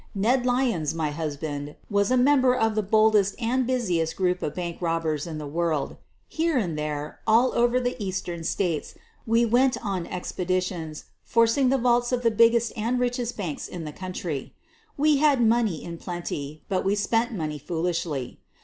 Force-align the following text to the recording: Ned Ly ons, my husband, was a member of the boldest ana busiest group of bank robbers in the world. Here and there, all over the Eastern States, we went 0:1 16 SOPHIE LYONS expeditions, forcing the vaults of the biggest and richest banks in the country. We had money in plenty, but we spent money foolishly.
Ned 0.15 0.47
Ly 0.47 0.71
ons, 0.73 0.95
my 0.95 1.11
husband, 1.11 1.75
was 1.87 2.09
a 2.09 2.17
member 2.17 2.55
of 2.55 2.73
the 2.73 2.81
boldest 2.81 3.39
ana 3.39 3.65
busiest 3.65 4.15
group 4.15 4.41
of 4.41 4.55
bank 4.55 4.81
robbers 4.81 5.27
in 5.27 5.37
the 5.37 5.45
world. 5.45 5.95
Here 6.27 6.57
and 6.57 6.75
there, 6.75 7.19
all 7.27 7.53
over 7.53 7.79
the 7.79 7.95
Eastern 8.03 8.43
States, 8.43 8.95
we 9.27 9.45
went 9.45 9.75
0:1 9.75 9.75
16 9.75 9.81
SOPHIE 9.85 9.93
LYONS 9.93 10.15
expeditions, 10.15 11.03
forcing 11.21 11.69
the 11.69 11.77
vaults 11.77 12.11
of 12.11 12.23
the 12.23 12.31
biggest 12.31 12.73
and 12.75 12.99
richest 12.99 13.37
banks 13.37 13.67
in 13.67 13.83
the 13.85 13.93
country. 13.93 14.55
We 14.97 15.17
had 15.17 15.39
money 15.39 15.83
in 15.83 15.99
plenty, 15.99 16.63
but 16.67 16.83
we 16.83 16.95
spent 16.95 17.31
money 17.33 17.59
foolishly. 17.59 18.39